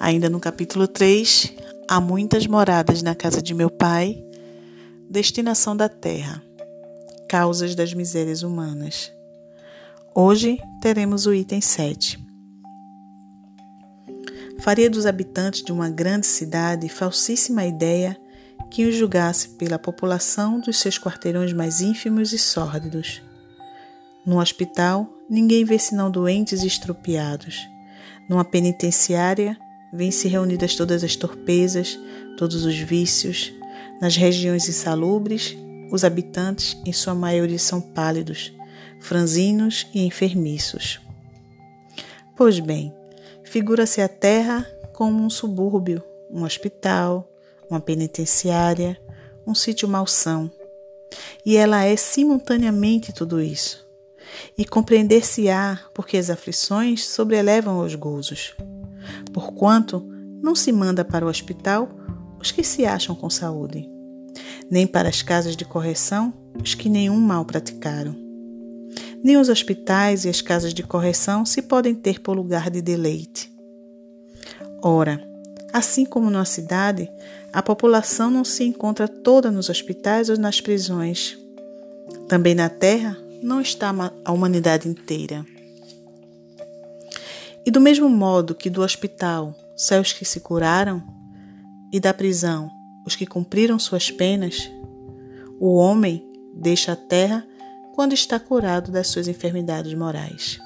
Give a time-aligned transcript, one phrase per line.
[0.00, 1.52] Ainda no capítulo 3,
[1.86, 4.24] há muitas moradas na casa de meu pai,
[5.10, 6.42] destinação da terra,
[7.28, 9.12] causas das misérias humanas.
[10.14, 12.18] Hoje teremos o item 7.
[14.60, 18.16] Faria dos habitantes de uma grande cidade falsíssima ideia
[18.70, 23.20] que os julgasse pela população dos seus quarteirões mais ínfimos e sórdidos.
[24.24, 27.68] No hospital, ninguém vê senão doentes estropiados.
[28.30, 29.58] Numa penitenciária,
[29.92, 31.98] Vêm-se reunidas todas as torpezas,
[32.36, 33.52] todos os vícios.
[34.00, 35.56] Nas regiões insalubres,
[35.90, 38.52] os habitantes, em sua maioria, são pálidos,
[39.00, 41.00] franzinos e enfermiços.
[42.36, 42.94] Pois bem,
[43.42, 47.28] figura-se a terra como um subúrbio, um hospital,
[47.68, 49.00] uma penitenciária,
[49.46, 50.50] um sítio malsão.
[51.44, 53.86] E ela é simultaneamente tudo isso.
[54.56, 58.54] E compreender-se-á porque as aflições sobrelevam os gozos
[59.32, 60.06] porquanto
[60.42, 61.88] não se manda para o hospital
[62.40, 63.88] os que se acham com saúde,
[64.70, 68.14] nem para as casas de correção os que nenhum mal praticaram.
[69.22, 73.52] Nem os hospitais e as casas de correção se podem ter por lugar de deleite.
[74.82, 75.22] Ora,
[75.72, 77.10] assim como na cidade,
[77.52, 81.38] a população não se encontra toda nos hospitais ou nas prisões.
[82.28, 83.92] Também na terra não está
[84.24, 85.44] a humanidade inteira.
[87.64, 91.02] E do mesmo modo que do hospital saem os que se curaram,
[91.92, 92.70] e da prisão
[93.04, 94.70] os que cumpriram suas penas,
[95.58, 97.46] o homem deixa a terra
[97.94, 100.58] quando está curado das suas enfermidades morais.